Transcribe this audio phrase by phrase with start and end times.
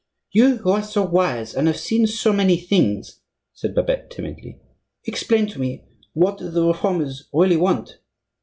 [0.31, 3.19] "You who are so wise and have seen so many things,"
[3.53, 4.59] said Babette, timidly,
[5.05, 7.99] "explain to me what the Reformers really want."